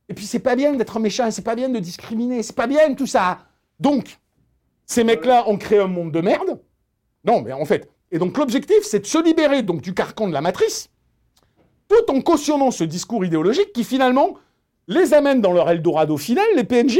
Et 0.09 0.13
puis 0.13 0.25
c'est 0.25 0.39
pas 0.39 0.55
bien 0.55 0.73
d'être 0.73 0.99
méchant, 0.99 1.29
c'est 1.31 1.41
pas 1.41 1.55
bien 1.55 1.69
de 1.69 1.79
discriminer, 1.79 2.43
c'est 2.43 2.55
pas 2.55 2.67
bien 2.67 2.93
tout 2.95 3.07
ça. 3.07 3.39
Donc, 3.79 4.19
ces 4.85 5.03
mecs-là 5.03 5.47
ont 5.47 5.57
créé 5.57 5.79
un 5.79 5.87
monde 5.87 6.11
de 6.11 6.21
merde. 6.21 6.59
Non, 7.23 7.41
mais 7.41 7.53
en 7.53 7.65
fait. 7.65 7.89
Et 8.11 8.19
donc 8.19 8.37
l'objectif, 8.37 8.79
c'est 8.83 8.99
de 8.99 9.05
se 9.05 9.23
libérer 9.23 9.63
donc 9.63 9.81
du 9.81 9.93
carcan 9.93 10.27
de 10.27 10.33
la 10.33 10.41
matrice, 10.41 10.89
tout 11.87 12.11
en 12.11 12.21
cautionnant 12.21 12.71
ce 12.71 12.83
discours 12.83 13.23
idéologique 13.23 13.71
qui 13.73 13.85
finalement 13.85 14.35
les 14.87 15.13
amène 15.13 15.41
dans 15.41 15.53
leur 15.53 15.69
Eldorado 15.69 16.17
final, 16.17 16.45
les 16.55 16.63
PNJ, 16.63 16.99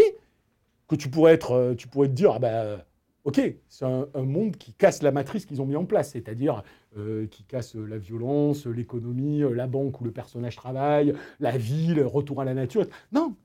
que 0.88 0.96
tu 0.96 1.10
pourrais 1.10 1.34
être, 1.34 1.54
euh, 1.54 1.76
tu 1.76 1.88
pourrais 1.88 2.08
te 2.08 2.14
dire, 2.14 2.34
ah 2.36 2.40
ben, 2.40 2.82
ok, 3.24 3.42
c'est 3.68 3.86
un, 3.86 4.08
monde 4.16 4.58
qui 4.58 4.74
casse 4.74 5.04
la 5.04 5.12
matrice 5.12 5.46
qu'ils 5.46 5.62
ont 5.62 5.66
mis 5.66 5.76
en 5.76 5.86
place, 5.86 6.12
c'est-à-dire 6.12 6.64
euh, 6.98 7.28
qui 7.28 7.44
casse 7.44 7.76
la 7.76 7.98
violence, 7.98 8.66
l'économie, 8.66 9.44
la 9.54 9.68
banque 9.68 10.02
où 10.02 10.04
le 10.04 10.12
personnage 10.12 10.56
travaille, 10.56 11.14
la 11.40 11.58
ville, 11.58 12.02
retour 12.04 12.42
à 12.42 12.46
la 12.46 12.54
nature. 12.54 12.86
Non. 13.12 13.36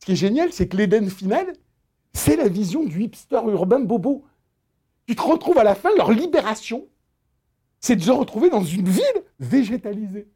Ce 0.00 0.06
qui 0.06 0.12
est 0.12 0.16
génial, 0.16 0.52
c'est 0.52 0.68
que 0.68 0.76
l'Éden 0.76 1.08
final, 1.08 1.46
C'est 2.12 2.36
la 2.36 2.48
vision 2.48 2.84
du 2.84 3.02
hipster 3.02 3.40
urbain 3.46 3.80
bobo. 3.80 4.24
Tu 5.06 5.14
te 5.14 5.22
retrouves 5.22 5.58
à 5.58 5.64
la 5.64 5.74
fin, 5.74 5.90
leur 5.96 6.10
libération, 6.10 6.86
c'est 7.80 7.96
de 7.96 8.02
se 8.02 8.10
retrouver 8.10 8.50
dans 8.50 8.64
une 8.64 8.88
ville 8.88 9.22
végétalisée. 9.38 10.26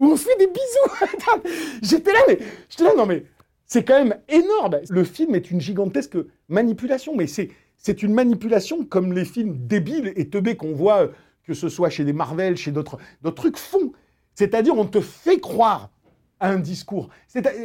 On 0.00 0.16
fait 0.16 0.36
des 0.38 0.46
bisous. 0.46 1.48
J'étais 1.82 2.12
là, 2.12 2.20
mais. 2.28 2.38
J'étais 2.68 2.84
là, 2.84 2.94
non, 2.96 3.06
mais. 3.06 3.24
C'est 3.66 3.84
quand 3.84 4.04
même 4.04 4.20
énorme. 4.28 4.78
Le 4.88 5.04
film 5.04 5.34
est 5.34 5.50
une 5.50 5.60
gigantesque 5.60 6.16
manipulation, 6.48 7.16
mais 7.16 7.26
c'est, 7.26 7.50
c'est 7.76 8.02
une 8.02 8.14
manipulation 8.14 8.84
comme 8.84 9.12
les 9.12 9.24
films 9.24 9.66
débiles 9.66 10.12
et 10.14 10.30
teubés 10.30 10.56
qu'on 10.56 10.72
voit, 10.72 11.02
euh, 11.02 11.08
que 11.44 11.52
ce 11.52 11.68
soit 11.68 11.90
chez 11.90 12.04
des 12.04 12.12
Marvel, 12.12 12.56
chez 12.56 12.70
d'autres, 12.70 12.98
trucs 13.34 13.56
font. 13.56 13.92
C'est-à-dire, 14.34 14.76
on 14.78 14.86
te 14.86 15.00
fait 15.00 15.40
croire 15.40 15.90
à 16.38 16.50
un 16.50 16.58
discours. 16.58 17.08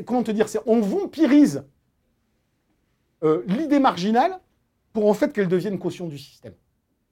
Comment 0.05 0.23
te 0.23 0.31
dire 0.31 0.47
On 0.65 0.79
vampirise 0.79 1.63
euh, 3.23 3.43
l'idée 3.45 3.79
marginale 3.79 4.39
pour 4.93 5.07
en 5.07 5.13
fait 5.13 5.31
qu'elle 5.31 5.47
devienne 5.47 5.77
caution 5.77 6.07
du 6.07 6.17
système. 6.17 6.53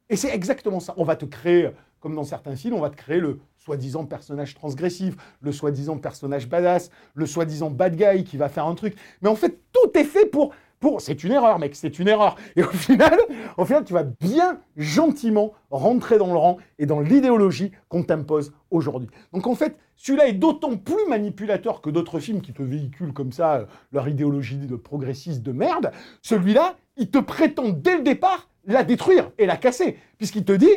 Et 0.09 0.15
c'est 0.15 0.33
exactement 0.33 0.79
ça. 0.79 0.95
On 0.97 1.03
va 1.03 1.15
te 1.15 1.25
créer, 1.25 1.69
comme 1.99 2.15
dans 2.15 2.23
certains 2.23 2.55
films, 2.55 2.73
on 2.73 2.81
va 2.81 2.89
te 2.89 2.95
créer 2.95 3.19
le 3.19 3.39
soi-disant 3.59 4.05
personnage 4.05 4.55
transgressif, 4.55 5.15
le 5.41 5.51
soi-disant 5.51 5.97
personnage 5.97 6.47
badass, 6.49 6.89
le 7.13 7.25
soi-disant 7.25 7.69
bad 7.69 7.95
guy 7.95 8.23
qui 8.23 8.37
va 8.37 8.49
faire 8.49 8.65
un 8.65 8.75
truc. 8.75 8.95
Mais 9.21 9.29
en 9.29 9.35
fait, 9.35 9.59
tout 9.71 9.97
est 9.97 10.03
fait 10.03 10.25
pour... 10.25 10.53
pour... 10.79 11.01
C'est 11.01 11.23
une 11.23 11.31
erreur, 11.31 11.59
mec, 11.59 11.75
c'est 11.75 11.99
une 11.99 12.07
erreur. 12.07 12.35
Et 12.55 12.63
au 12.63 12.69
final, 12.71 13.17
au 13.57 13.65
final, 13.65 13.83
tu 13.83 13.93
vas 13.93 14.03
bien 14.03 14.59
gentiment 14.77 15.53
rentrer 15.69 16.17
dans 16.17 16.31
le 16.31 16.37
rang 16.37 16.57
et 16.79 16.85
dans 16.85 17.01
l'idéologie 17.01 17.71
qu'on 17.89 18.03
t'impose 18.03 18.53
aujourd'hui. 18.71 19.09
Donc 19.33 19.45
en 19.45 19.55
fait, 19.55 19.77
celui-là 19.97 20.29
est 20.29 20.33
d'autant 20.33 20.77
plus 20.77 21.05
manipulateur 21.09 21.81
que 21.81 21.89
d'autres 21.89 22.19
films 22.19 22.41
qui 22.41 22.53
te 22.53 22.63
véhiculent 22.63 23.13
comme 23.13 23.33
ça 23.33 23.55
euh, 23.55 23.65
leur 23.91 24.07
idéologie 24.07 24.55
de 24.55 24.75
progressiste 24.77 25.43
de 25.43 25.51
merde. 25.51 25.91
Celui-là, 26.21 26.77
il 26.95 27.11
te 27.11 27.17
prétend 27.17 27.69
dès 27.69 27.97
le 27.97 28.03
départ 28.03 28.49
la 28.65 28.83
détruire 28.83 29.31
et 29.37 29.45
la 29.45 29.57
casser, 29.57 29.97
puisqu'il 30.17 30.45
te 30.45 30.53
dit, 30.53 30.71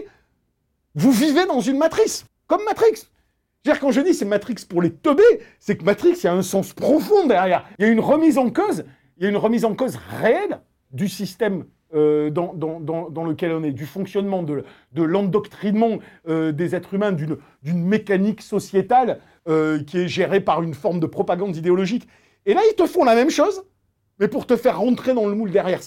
vous 0.94 1.12
vivez 1.12 1.46
dans 1.46 1.60
une 1.60 1.78
matrice, 1.78 2.24
comme 2.46 2.64
Matrix. 2.64 3.06
dire 3.64 3.78
quand 3.80 3.90
je 3.90 4.00
dis 4.00 4.14
c'est 4.14 4.24
Matrix 4.24 4.56
pour 4.68 4.82
les 4.82 4.92
teubés, 4.92 5.22
c'est 5.58 5.76
que 5.76 5.84
Matrix, 5.84 6.14
il 6.14 6.24
y 6.24 6.26
a 6.28 6.34
un 6.34 6.42
sens 6.42 6.72
profond 6.72 7.26
derrière. 7.26 7.66
Il 7.78 7.86
y 7.86 7.88
a 7.88 7.90
une 7.92 8.00
remise 8.00 8.38
en 8.38 8.50
cause, 8.50 8.84
il 9.16 9.24
y 9.24 9.26
a 9.26 9.30
une 9.30 9.36
remise 9.36 9.64
en 9.64 9.74
cause 9.74 9.96
réelle 10.20 10.60
du 10.90 11.08
système 11.08 11.64
euh, 11.94 12.30
dans, 12.30 12.54
dans, 12.54 13.24
lequel 13.24 13.52
on 13.52 13.62
est, 13.62 13.72
du 13.72 13.84
fonctionnement, 13.84 14.42
de, 14.42 14.64
de 14.92 15.02
l'endoctrinement 15.02 15.98
euh, 16.26 16.50
des 16.50 16.74
êtres 16.74 16.94
humains, 16.94 17.12
d'une 17.12 17.84
mécanique 17.84 18.40
sociétale 18.40 19.20
euh, 19.46 19.82
qui 19.84 19.98
est 19.98 20.08
gérée 20.08 20.40
par 20.40 20.62
une 20.62 20.72
forme 20.72 21.00
de 21.00 21.06
propagande 21.06 21.54
idéologique. 21.54 22.08
Et 22.46 22.54
là, 22.54 22.62
ils 22.70 22.74
te 22.74 22.86
font 22.86 23.04
la 23.04 23.14
même 23.14 23.28
chose, 23.28 23.62
mais 24.18 24.28
pour 24.28 24.46
te 24.46 24.56
faire 24.56 24.78
rentrer 24.78 25.12
dans 25.12 25.26
le 25.26 25.34
moule 25.34 25.50
derrière. 25.50 25.80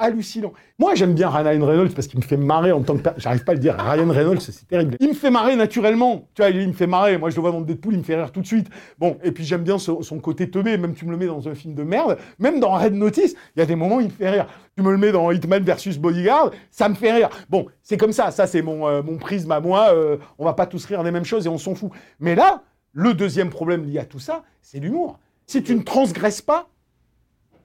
Hallucinant. 0.00 0.52
Moi, 0.78 0.94
j'aime 0.94 1.14
bien 1.14 1.28
Ryan 1.28 1.64
Reynolds 1.64 1.92
parce 1.94 2.06
qu'il 2.06 2.18
me 2.18 2.24
fait 2.24 2.36
marrer 2.36 2.72
en 2.72 2.82
tant 2.82 2.96
que... 2.96 3.08
J'arrive 3.18 3.44
pas 3.44 3.52
à 3.52 3.54
le 3.54 3.60
dire. 3.60 3.76
Ryan 3.78 4.08
Reynolds, 4.08 4.40
c'est 4.40 4.66
terrible. 4.66 4.96
Il 4.98 5.08
me 5.08 5.14
fait 5.14 5.30
marrer 5.30 5.54
naturellement. 5.54 6.28
Tu 6.34 6.42
vois, 6.42 6.50
il 6.50 6.68
me 6.68 6.72
fait 6.72 6.86
marrer. 6.86 7.18
Moi, 7.18 7.30
je 7.30 7.36
le 7.36 7.42
vois 7.42 7.52
dans 7.52 7.60
Deadpool, 7.60 7.94
il 7.94 7.98
me 7.98 8.02
fait 8.02 8.16
rire 8.16 8.32
tout 8.32 8.40
de 8.40 8.46
suite. 8.46 8.68
Bon, 8.98 9.18
et 9.22 9.30
puis 9.30 9.44
j'aime 9.44 9.62
bien 9.62 9.78
son, 9.78 10.02
côté 10.20 10.50
teubé. 10.50 10.76
Même 10.76 10.94
tu 10.94 11.04
me 11.04 11.10
le 11.10 11.16
mets 11.16 11.26
dans 11.26 11.48
un 11.48 11.54
film 11.54 11.74
de 11.74 11.82
merde. 11.82 12.18
Même 12.38 12.58
dans 12.58 12.72
Red 12.72 12.94
Notice, 12.94 13.34
il 13.54 13.60
y 13.60 13.62
a 13.62 13.66
des 13.66 13.76
moments 13.76 13.96
où 13.96 14.00
il 14.00 14.06
me 14.06 14.12
fait 14.12 14.30
rire. 14.30 14.46
Tu 14.76 14.82
me 14.82 14.90
le 14.90 14.98
mets 14.98 15.12
dans 15.12 15.30
Hitman 15.30 15.62
versus 15.62 15.98
Bodyguard, 15.98 16.50
ça 16.70 16.88
me 16.88 16.94
fait 16.94 17.12
rire. 17.12 17.28
Bon, 17.48 17.66
c'est 17.82 17.96
comme 17.96 18.12
ça. 18.12 18.30
Ça, 18.30 18.46
c'est 18.46 18.62
mon, 18.62 18.88
euh, 18.88 19.02
mon 19.02 19.18
prisme 19.18 19.52
à 19.52 19.60
moi. 19.60 19.92
Euh, 19.92 20.16
on 20.38 20.44
va 20.44 20.54
pas 20.54 20.66
tous 20.66 20.84
rire 20.86 21.02
des 21.02 21.10
mêmes 21.10 21.24
choses 21.24 21.46
et 21.46 21.48
on 21.48 21.58
s'en 21.58 21.74
fout. 21.74 21.90
Mais 22.18 22.34
là, 22.34 22.62
le 22.92 23.14
deuxième 23.14 23.50
problème 23.50 23.84
lié 23.84 23.98
à 23.98 24.04
tout 24.04 24.18
ça, 24.18 24.42
c'est 24.62 24.78
l'humour. 24.78 25.18
Si 25.46 25.62
tu 25.62 25.74
ne 25.74 25.82
transgresses 25.82 26.42
pas 26.42 26.68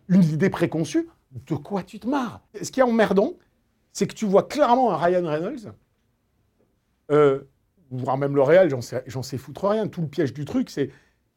une 0.09 0.23
idée 0.23 0.49
préconçue, 0.49 1.07
de 1.31 1.55
quoi 1.55 1.83
tu 1.83 1.99
te 1.99 2.07
marres? 2.07 2.41
Ce 2.61 2.71
qui 2.71 2.79
est 2.79 2.83
emmerdant, 2.83 3.33
c'est 3.91 4.07
que 4.07 4.13
tu 4.13 4.25
vois 4.25 4.43
clairement 4.43 4.91
un 4.91 4.97
Ryan 4.97 5.25
Reynolds, 5.25 5.73
euh, 7.11 7.41
voire 7.91 8.17
même 8.17 8.35
le 8.35 8.69
j'en 8.69 8.81
sais, 8.81 9.03
sais 9.23 9.37
foutre 9.37 9.67
rien. 9.67 9.87
Tout 9.87 10.01
le 10.01 10.07
piège 10.07 10.33
du 10.33 10.45
truc, 10.45 10.69
c'est, 10.69 10.89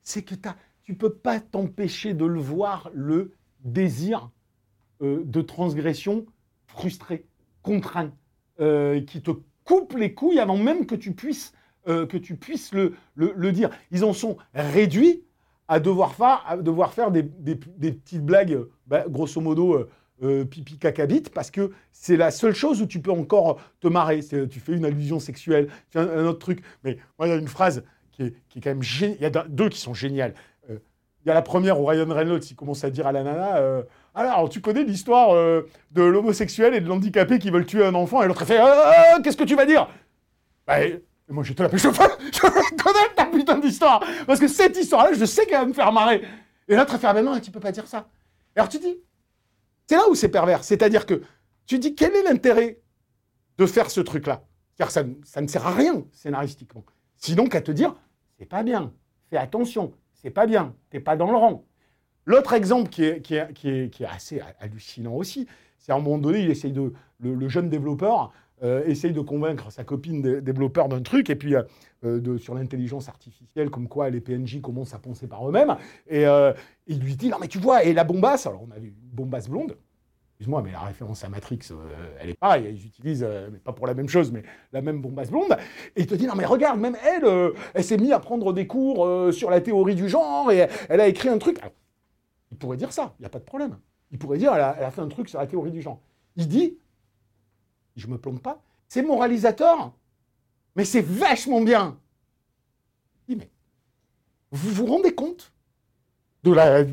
c'est 0.03 0.23
que 0.23 0.35
tu 0.83 0.95
peux 0.95 1.13
pas 1.13 1.41
t'empêcher 1.41 2.15
de 2.15 2.25
le 2.25 2.41
voir, 2.41 2.91
le 2.95 3.33
désir 3.61 4.31
euh, 5.03 5.23
de 5.25 5.41
transgression 5.41 6.27
frustré, 6.67 7.27
contraint, 7.63 8.13
euh, 8.61 9.01
qui 9.03 9.23
te 9.23 9.31
coupe 9.65 9.95
les 9.95 10.15
couilles 10.15 10.41
avant 10.41 10.57
même 10.57 10.87
que 10.87 10.95
tu 10.95 11.15
puisses, 11.15 11.53
que 11.87 12.19
tu 12.19 12.37
puisses 12.37 12.75
le, 12.75 12.97
le, 13.15 13.51
dire. 13.51 13.71
Ils 13.91 14.05
en 14.05 14.13
sont 14.13 14.37
réduits 14.53 15.25
à 15.69 15.81
devoir 15.81 16.15
faire, 16.15 16.43
à 16.47 16.57
devoir 16.57 16.93
faire 16.93 17.11
des, 17.11 17.23
petites 17.23 18.25
blagues, 18.25 18.59
bah, 18.87 19.05
grosso 19.09 19.41
modo, 19.41 19.75
euh, 19.75 19.89
euh, 20.23 20.45
pipi 20.45 20.79
cacabite, 20.79 21.31
parce 21.31 21.51
que 21.51 21.71
c'est 21.93 22.17
la 22.17 22.31
seule 22.31 22.55
chose 22.55 22.83
où 22.83 22.87
tu 22.87 23.01
peux 23.01 23.13
encore 23.13 23.61
te 23.81 23.87
marrer. 23.87 24.21
Tu 24.23 24.61
fais 24.61 24.73
une 24.73 24.87
allusion 24.87 25.21
sexuelle, 25.21 25.69
tu 25.91 25.99
un, 25.99 26.25
autre 26.25 26.39
truc. 26.39 26.63
Mais 26.83 26.97
moi, 27.19 27.29
il 27.29 27.31
y 27.31 27.35
a 27.35 27.37
une 27.37 27.49
phrase 27.49 27.85
qui 28.11 28.23
est, 28.23 28.35
quand 28.55 28.71
même 28.71 28.83
géniale. 28.83 29.17
Il 29.21 29.23
y 29.23 29.27
a 29.27 29.45
deux 29.49 29.69
qui 29.69 29.79
sont 29.79 29.95
géniales. 29.95 30.35
Euh, 30.71 30.79
il 31.25 31.29
y 31.29 31.31
a 31.31 31.35
la 31.35 31.43
première 31.43 31.79
où 31.79 31.85
Ryan 31.85 32.09
Reynolds 32.09 32.41
il 32.51 32.57
commence 32.57 32.83
à 32.83 32.91
dire 32.91 33.07
à 33.07 33.13
la 33.13 33.23
nana 33.23 33.85
Alors, 34.15 34.49
tu 34.49 34.61
connais 34.61 34.83
l'histoire 34.83 35.35
de 35.35 36.03
l'homosexuel 36.03 36.75
et 36.75 36.81
de 36.81 36.89
l'handicapé 36.89 37.39
qui 37.39 37.51
veulent 37.51 37.67
tuer 37.67 37.85
un 37.85 37.95
enfant? 37.95 38.23
Et 38.23 38.27
l'autre 38.27 38.47
fait 38.47 38.59
Qu'est-ce 39.23 39.37
que 39.37 39.45
tu 39.45 39.55
vas 39.55 39.67
dire? 39.67 39.89
Bah, 40.67 40.79
et 41.29 41.33
moi, 41.33 41.45
j'étais 41.45 41.63
là, 41.63 41.69
mais 41.71 41.79
je 41.79 41.89
veux, 41.89 41.95
je 41.95 43.15
ta 43.15 43.27
putain 43.27 43.59
d'histoire. 43.59 44.03
Parce 44.27 44.41
que 44.41 44.49
cette 44.49 44.77
histoire-là, 44.77 45.13
je 45.13 45.25
sais 45.25 45.45
qu'elle 45.47 45.61
va 45.61 45.67
me 45.67 45.73
faire 45.73 45.93
marrer. 45.93 46.23
Et 46.67 46.75
l'autre, 46.75 46.95
elle 46.95 47.01
fait, 47.01 47.07
ah 47.07 47.23
non, 47.23 47.39
tu 47.39 47.51
peux 47.51 47.61
pas 47.61 47.73
dire 47.73 47.87
ça. 47.87 48.09
Alors 48.57 48.69
tu 48.69 48.79
dis, 48.79 48.99
c'est 49.87 49.97
là 49.97 50.09
où 50.09 50.15
c'est 50.15 50.29
pervers. 50.29 50.65
C'est-à-dire 50.65 51.05
que 51.05 51.23
tu 51.67 51.79
dis, 51.79 51.95
quel 51.95 52.15
est 52.15 52.23
l'intérêt 52.23 52.81
de 53.59 53.67
faire 53.67 53.91
ce 53.91 54.01
truc-là? 54.01 54.45
Car 54.77 54.91
ça, 54.91 55.03
ça, 55.25 55.41
ne 55.41 55.49
sert 55.49 55.67
à 55.67 55.73
rien, 55.73 56.05
scénaristiquement. 56.13 56.85
Sinon 57.17 57.47
qu'à 57.47 57.61
te 57.61 57.73
dire, 57.73 57.95
c'est 58.39 58.47
pas 58.47 58.63
bien, 58.63 58.93
fais 59.29 59.37
attention, 59.37 59.93
c'est 60.15 60.31
pas 60.31 60.47
bien, 60.47 60.75
t'es 60.91 61.01
pas 61.01 61.17
dans 61.17 61.31
le 61.31 61.37
rang. 61.37 61.65
L'autre 62.25 62.53
exemple 62.53 62.91
qui 62.91 63.05
est, 63.05 64.05
assez 64.05 64.41
hallucinant 64.61 65.15
aussi, 65.15 65.47
c'est 65.79 65.93
à 65.93 65.97
un 65.97 65.99
moment 65.99 66.19
donné, 66.19 66.41
il 66.41 66.51
essaye 66.51 66.73
de, 66.73 66.93
le 67.21 67.49
jeune 67.49 67.69
développeur 67.69 68.33
euh, 68.63 68.85
essaye 68.87 69.13
de 69.13 69.21
convaincre 69.21 69.71
sa 69.71 69.85
copine 69.85 70.41
développeur 70.41 70.89
d'un 70.89 71.01
truc, 71.01 71.31
et 71.31 71.37
puis 71.37 71.55
euh, 71.55 71.63
euh, 72.05 72.39
sur 72.39 72.55
l'intelligence 72.55 73.09
artificielle, 73.09 73.71
comme 73.71 73.89
quoi 73.89 74.11
les 74.11 74.21
PNJ 74.21 74.61
commencent 74.61 74.95
à 74.95 74.99
penser 74.99 75.27
par 75.29 75.49
eux-mêmes. 75.49 75.77
Et 76.09 76.25
il 76.87 77.01
lui 77.01 77.17
dit 77.17 77.29
Non, 77.29 77.37
mais 77.41 77.49
tu 77.49 77.59
vois, 77.59 77.85
et 77.85 77.93
la 77.93 78.05
bombasse, 78.05 78.47
alors 78.47 78.65
on 78.69 78.71
a 78.73 78.79
une 78.79 78.93
bombasse 79.13 79.49
blonde. 79.49 79.77
Excuse-moi, 80.33 80.63
mais 80.63 80.71
la 80.71 80.81
référence 80.81 81.25
à 81.25 81.29
Matrix, 81.29 81.59
elle 82.21 82.31
est 82.31 82.39
pareille. 82.39 82.67
Ils 82.71 82.87
utilisent, 82.87 83.27
mais 83.51 83.59
pas 83.59 83.73
pour 83.73 83.89
la 83.89 83.95
même 83.95 84.09
chose, 84.09 84.31
mais 84.31 84.45
la 84.73 84.83
même 84.83 85.01
bombasse 85.01 85.31
blonde. 85.31 85.57
Et 85.97 86.03
il 86.03 86.07
te 86.07 86.15
dit 86.15 86.27
Non, 86.27 86.35
mais 86.37 86.47
regarde, 86.47 86.81
même 86.81 86.97
elle, 87.05 87.53
elle 87.75 87.85
s'est 87.85 87.97
mise 87.97 88.13
à 88.13 88.21
prendre 88.21 88.53
des 88.53 88.67
cours 88.67 89.33
sur 89.33 89.51
la 89.51 89.61
théorie 89.61 89.97
du 89.97 90.09
genre, 90.09 90.51
et 90.51 90.69
elle 90.89 91.01
a 91.01 91.09
écrit 91.09 91.29
un 91.29 91.39
truc. 91.39 91.61
il 92.53 92.59
pourrait 92.59 92.77
dire 92.77 92.93
ça, 92.93 93.15
il 93.19 93.23
n'y 93.23 93.27
a 93.27 93.31
pas 93.31 93.41
de 93.41 93.45
problème. 93.45 93.79
Il 94.11 94.19
pourrait 94.19 94.39
dire 94.39 94.53
elle 94.55 94.75
elle 94.79 94.85
a 94.85 94.91
fait 94.91 95.03
un 95.03 95.09
truc 95.09 95.29
sur 95.29 95.39
la 95.39 95.47
théorie 95.47 95.71
du 95.71 95.83
genre. 95.83 96.01
Il 96.37 96.49
dit 96.49 96.79
je 97.99 98.07
me 98.07 98.17
plombe 98.17 98.41
pas, 98.41 98.63
c'est 98.89 99.03
moralisateur. 99.03 99.93
Mais 100.77 100.85
c'est 100.85 101.03
vachement 101.03 101.61
bien. 101.61 101.99
mais 103.29 103.51
vous 104.51 104.71
vous 104.71 104.87
rendez 104.87 105.15
compte 105.15 105.53
de 106.45 106.53
la 106.53 106.85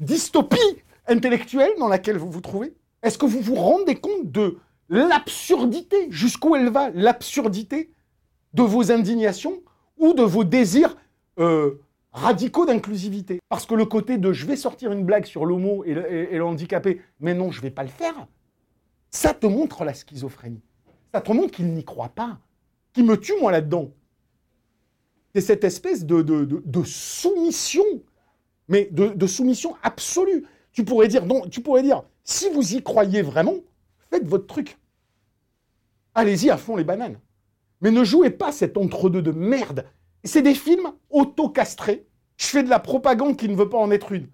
dystopie 0.00 0.58
intellectuelle 1.06 1.70
dans 1.78 1.88
laquelle 1.88 2.18
vous 2.18 2.30
vous 2.30 2.40
trouvez? 2.40 2.74
Est-ce 3.02 3.16
que 3.16 3.26
vous 3.26 3.40
vous 3.40 3.54
rendez 3.54 3.94
compte 3.94 4.30
de 4.30 4.58
l'absurdité, 4.88 6.08
jusqu'où 6.10 6.56
elle 6.56 6.70
va, 6.70 6.90
l'absurdité 6.90 7.92
de 8.54 8.62
vos 8.62 8.90
indignations 8.90 9.62
ou 9.96 10.14
de 10.14 10.22
vos 10.22 10.44
désirs 10.44 10.96
euh, 11.38 11.80
radicaux 12.12 12.66
d'inclusivité? 12.66 13.38
Parce 13.48 13.64
que 13.64 13.74
le 13.74 13.84
côté 13.84 14.18
de 14.18 14.32
je 14.32 14.46
vais 14.46 14.56
sortir 14.56 14.90
une 14.92 15.04
blague 15.04 15.26
sur 15.26 15.46
l'homo 15.46 15.84
et, 15.84 15.92
et, 15.92 16.36
le 16.36 16.44
handicapé, 16.44 17.00
mais 17.20 17.34
non, 17.34 17.52
je 17.52 17.62
vais 17.62 17.70
pas 17.70 17.84
le 17.84 17.88
faire, 17.88 18.26
ça 19.10 19.34
te 19.34 19.46
montre 19.46 19.84
la 19.84 19.94
schizophrénie. 19.94 20.62
Ça 21.12 21.20
te 21.20 21.32
montre 21.32 21.52
qu'il 21.52 21.72
n'y 21.72 21.84
croit 21.84 22.10
pas. 22.10 22.38
Qui 22.92 23.02
me 23.02 23.18
tue, 23.18 23.34
moi, 23.40 23.52
là-dedans. 23.52 23.90
C'est 25.34 25.40
cette 25.40 25.64
espèce 25.64 26.04
de, 26.04 26.82
soumission, 26.84 27.84
mais 28.66 28.88
de, 28.90 29.26
soumission 29.26 29.76
absolue. 29.82 30.46
Tu 30.72 30.84
pourrais, 30.84 31.08
dire, 31.08 31.26
non, 31.26 31.42
tu 31.48 31.60
pourrais 31.60 31.82
dire, 31.82 32.04
si 32.24 32.48
vous 32.50 32.74
y 32.74 32.82
croyez 32.82 33.22
vraiment, 33.22 33.56
faites 34.10 34.26
votre 34.26 34.46
truc. 34.46 34.78
Allez-y 36.14 36.50
à 36.50 36.56
fond 36.56 36.76
les 36.76 36.84
bananes. 36.84 37.20
Mais 37.80 37.90
ne 37.90 38.04
jouez 38.04 38.30
pas 38.30 38.52
cet 38.52 38.76
entre-deux 38.76 39.22
de 39.22 39.30
merde. 39.30 39.84
C'est 40.24 40.42
des 40.42 40.54
films 40.54 40.92
auto-castrés. 41.10 42.06
Je 42.36 42.46
fais 42.46 42.62
de 42.62 42.68
la 42.68 42.80
propagande 42.80 43.36
qui 43.36 43.48
ne 43.48 43.54
veut 43.54 43.68
pas 43.68 43.78
en 43.78 43.90
être 43.90 44.12
une. 44.12 44.28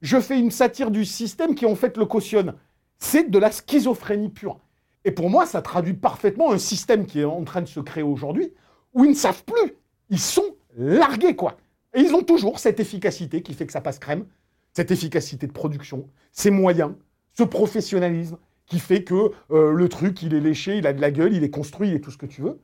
Je 0.00 0.20
fais 0.20 0.38
une 0.38 0.50
satire 0.50 0.90
du 0.90 1.04
système 1.04 1.54
qui 1.54 1.66
en 1.66 1.74
fait 1.74 1.96
le 1.96 2.06
cautionne. 2.06 2.54
C'est 2.98 3.30
de 3.30 3.38
la 3.38 3.50
schizophrénie 3.50 4.28
pure. 4.28 4.58
Et 5.04 5.12
pour 5.12 5.30
moi, 5.30 5.46
ça 5.46 5.62
traduit 5.62 5.94
parfaitement 5.94 6.52
un 6.52 6.58
système 6.58 7.06
qui 7.06 7.20
est 7.20 7.24
en 7.24 7.44
train 7.44 7.62
de 7.62 7.66
se 7.66 7.80
créer 7.80 8.02
aujourd'hui, 8.02 8.52
où 8.92 9.04
ils 9.04 9.10
ne 9.10 9.16
savent 9.16 9.44
plus. 9.44 9.74
Ils 10.10 10.18
sont 10.18 10.56
largués, 10.76 11.36
quoi. 11.36 11.56
Et 11.94 12.00
ils 12.00 12.14
ont 12.14 12.22
toujours 12.22 12.58
cette 12.58 12.80
efficacité 12.80 13.42
qui 13.42 13.54
fait 13.54 13.66
que 13.66 13.72
ça 13.72 13.80
passe 13.80 13.98
crème, 13.98 14.26
cette 14.72 14.90
efficacité 14.90 15.46
de 15.46 15.52
production, 15.52 16.08
ces 16.32 16.50
moyens, 16.50 16.92
ce 17.32 17.42
professionnalisme 17.42 18.36
qui 18.66 18.78
fait 18.78 19.02
que 19.02 19.32
euh, 19.50 19.72
le 19.72 19.88
truc, 19.88 20.22
il 20.22 20.34
est 20.34 20.40
léché, 20.40 20.76
il 20.76 20.86
a 20.86 20.92
de 20.92 21.00
la 21.00 21.10
gueule, 21.10 21.34
il 21.34 21.42
est 21.42 21.50
construit, 21.50 21.88
il 21.88 21.94
est 21.94 22.00
tout 22.00 22.10
ce 22.10 22.18
que 22.18 22.26
tu 22.26 22.42
veux. 22.42 22.60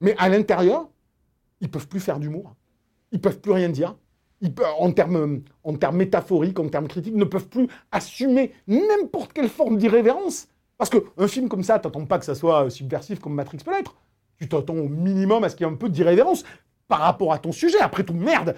Mais 0.00 0.14
à 0.18 0.28
l'intérieur, 0.28 0.88
ils 1.60 1.70
peuvent 1.70 1.88
plus 1.88 2.00
faire 2.00 2.18
d'humour. 2.18 2.54
Ils 3.12 3.20
peuvent 3.20 3.40
plus 3.40 3.52
rien 3.52 3.68
dire. 3.68 3.96
En, 4.78 4.92
termes, 4.92 5.42
en 5.62 5.74
termes 5.76 5.96
métaphoriques, 5.96 6.58
en 6.58 6.68
termes 6.68 6.88
critiques, 6.88 7.14
ne 7.14 7.24
peuvent 7.24 7.48
plus 7.48 7.66
assumer 7.92 8.52
n'importe 8.66 9.32
quelle 9.32 9.48
forme 9.48 9.78
d'irrévérence. 9.78 10.48
Parce 10.76 10.90
qu'un 10.90 11.28
film 11.28 11.48
comme 11.48 11.62
ça, 11.62 11.78
t'attends 11.78 12.04
pas 12.04 12.18
que 12.18 12.24
ça 12.24 12.34
soit 12.34 12.68
subversif 12.68 13.20
comme 13.20 13.34
Matrix 13.34 13.58
peut 13.64 13.70
l'être. 13.70 13.96
Tu 14.38 14.48
t'attends 14.48 14.74
au 14.74 14.88
minimum 14.88 15.44
à 15.44 15.48
ce 15.48 15.56
qu'il 15.56 15.66
y 15.66 15.70
ait 15.70 15.72
un 15.72 15.76
peu 15.76 15.88
d'irrévérence 15.88 16.44
par 16.88 16.98
rapport 16.98 17.32
à 17.32 17.38
ton 17.38 17.52
sujet. 17.52 17.80
Après 17.80 18.04
tout, 18.04 18.12
merde, 18.12 18.56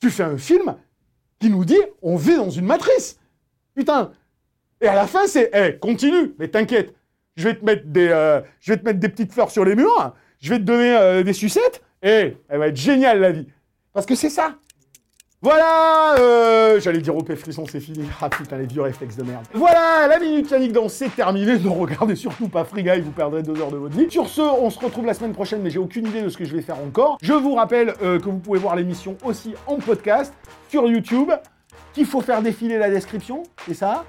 tu 0.00 0.10
fais 0.10 0.24
un 0.24 0.38
film 0.38 0.74
qui 1.38 1.50
nous 1.50 1.64
dit 1.64 1.78
on 2.00 2.16
vit 2.16 2.36
dans 2.36 2.50
une 2.50 2.66
matrice. 2.66 3.20
Putain. 3.74 4.12
Et 4.80 4.88
à 4.88 4.94
la 4.94 5.06
fin, 5.06 5.26
c'est 5.26 5.54
hey, 5.54 5.78
continue, 5.78 6.34
mais 6.38 6.48
t'inquiète, 6.48 6.94
je 7.36 7.48
vais 7.48 7.54
te 7.54 7.64
mettre 7.64 7.86
des, 7.86 8.08
euh, 8.08 8.40
je 8.60 8.72
vais 8.72 8.78
te 8.78 8.84
mettre 8.84 8.98
des 8.98 9.08
petites 9.08 9.32
fleurs 9.32 9.50
sur 9.50 9.64
les 9.64 9.76
murs, 9.76 10.14
je 10.40 10.50
vais 10.50 10.58
te 10.58 10.64
donner 10.64 10.96
euh, 10.96 11.22
des 11.22 11.32
sucettes, 11.32 11.82
et 12.02 12.36
elle 12.48 12.58
va 12.58 12.66
être 12.66 12.76
géniale 12.76 13.20
la 13.20 13.30
vie. 13.30 13.46
Parce 13.92 14.06
que 14.06 14.14
c'est 14.14 14.30
ça. 14.30 14.56
Voilà, 15.44 16.14
euh, 16.20 16.80
j'allais 16.80 17.00
dire 17.00 17.16
OP 17.16 17.34
frisson, 17.34 17.64
c'est 17.68 17.80
fini. 17.80 18.08
Ah 18.20 18.30
putain, 18.30 18.58
les 18.58 18.66
vieux 18.66 18.82
réflexes 18.82 19.16
de 19.16 19.24
merde. 19.24 19.44
Voilà, 19.52 20.06
la 20.06 20.20
minute 20.20 20.48
Yannick 20.48 20.70
dans 20.70 20.88
c'est 20.88 21.08
terminé. 21.08 21.58
Ne 21.58 21.68
regardez 21.68 22.14
surtout 22.14 22.46
pas 22.46 22.64
Guy, 22.72 23.00
vous 23.00 23.10
perdrez 23.10 23.42
deux 23.42 23.60
heures 23.60 23.72
de 23.72 23.76
votre 23.76 23.96
vie. 23.96 24.08
Sur 24.08 24.28
ce, 24.28 24.40
on 24.40 24.70
se 24.70 24.78
retrouve 24.78 25.04
la 25.04 25.14
semaine 25.14 25.32
prochaine, 25.32 25.60
mais 25.60 25.70
j'ai 25.70 25.80
aucune 25.80 26.06
idée 26.06 26.22
de 26.22 26.28
ce 26.28 26.38
que 26.38 26.44
je 26.44 26.54
vais 26.54 26.62
faire 26.62 26.78
encore. 26.78 27.18
Je 27.20 27.32
vous 27.32 27.56
rappelle 27.56 27.92
euh, 28.02 28.20
que 28.20 28.26
vous 28.26 28.38
pouvez 28.38 28.60
voir 28.60 28.76
l'émission 28.76 29.16
aussi 29.24 29.54
en 29.66 29.78
podcast 29.78 30.32
sur 30.68 30.86
YouTube, 30.86 31.32
qu'il 31.92 32.06
faut 32.06 32.20
faire 32.20 32.40
défiler 32.40 32.78
la 32.78 32.88
description, 32.88 33.42
c'est 33.66 33.74
ça? 33.74 34.04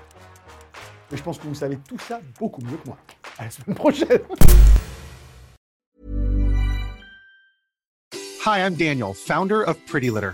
Mais 1.09 1.17
je 1.17 1.23
pense 1.23 1.39
que 1.39 1.47
vous 1.47 1.55
savez 1.55 1.79
tout 1.89 1.97
ça 1.97 2.19
beaucoup 2.39 2.61
mieux 2.61 2.77
que 2.77 2.87
moi. 2.89 2.97
À 3.39 3.45
la 3.45 3.49
semaine 3.49 3.75
prochaine 3.75 4.19
Hi, 8.45 8.59
I'm 8.59 8.75
Daniel, 8.75 9.15
founder 9.15 9.63
of 9.65 9.77
Pretty 9.87 10.11
Litter. 10.11 10.33